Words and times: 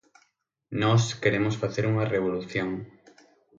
Nós 0.81 1.03
queremos 1.23 1.55
facer 1.61 1.83
unha 1.91 2.09
revolución. 2.15 2.69